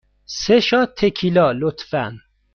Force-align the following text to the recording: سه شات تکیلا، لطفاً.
سه 0.39 0.59
شات 0.67 0.89
تکیلا، 0.97 1.47
لطفاً. 1.61 2.03